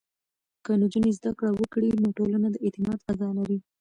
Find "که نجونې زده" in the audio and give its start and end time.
0.65-1.31